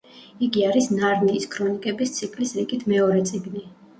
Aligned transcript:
იგი 0.45 0.63
არის 0.67 0.87
ნარნიის 0.93 1.45
ქრონიკების 1.57 2.15
ციკლის 2.17 2.57
რიგით 2.61 2.89
მეორე 2.95 3.21
წიგნი. 3.33 3.63